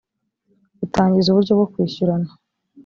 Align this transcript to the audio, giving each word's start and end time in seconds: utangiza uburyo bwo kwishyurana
utangiza 0.85 1.27
uburyo 1.29 1.53
bwo 1.57 1.67
kwishyurana 1.71 2.31